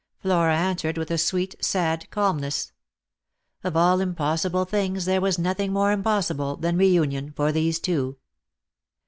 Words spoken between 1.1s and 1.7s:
a sweet